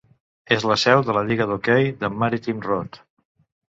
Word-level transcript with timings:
És 0.55 0.63
la 0.69 0.77
seu 0.83 1.03
de 1.09 1.15
la 1.19 1.23
lliga 1.29 1.47
d'hoquei 1.51 1.91
de 2.03 2.13
Maritime 2.23 2.67
Road. 2.69 2.99